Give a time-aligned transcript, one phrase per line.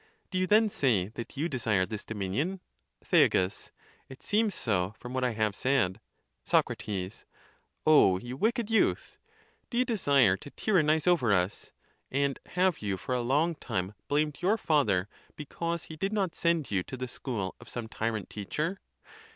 [0.31, 2.59] Do you then say that you desire this dominion?
[3.05, 3.25] Thea.
[4.09, 5.99] It seems so from what I have said.
[6.43, 6.73] Soc.
[7.85, 9.19] O you wicked (youth)!
[9.69, 11.71] Do you desire to tyrannize over us?
[12.09, 16.71] And have you for a long time blamed your father, because he did not send
[16.71, 18.79] you to the school of some tyrant teacher?!